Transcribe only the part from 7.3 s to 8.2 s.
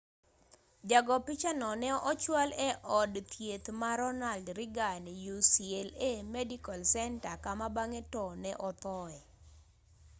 kama bang'e